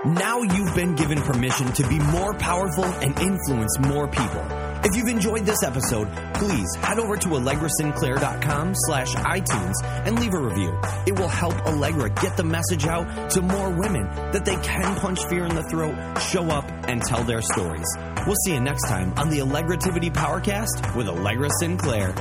[0.06, 4.59] Now you've been given permission to be more powerful and influence more people.
[4.82, 10.40] If you've enjoyed this episode, please head over to allegrasinclair.com slash iTunes and leave a
[10.40, 10.80] review.
[11.06, 15.20] It will help Allegra get the message out to more women that they can punch
[15.26, 17.88] fear in the throat, show up, and tell their stories.
[18.26, 22.14] We'll see you next time on the Allegrativity Powercast with Allegra Sinclair.